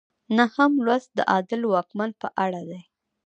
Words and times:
نهم 0.37 0.71
لوست 0.85 1.09
د 1.15 1.19
عادل 1.31 1.61
واکمن 1.67 2.09
په 2.21 2.27
اړه 2.43 2.61
دی. 2.69 2.81